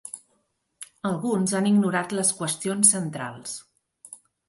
[1.09, 3.59] Alguns han ignorat les qüestions centrals.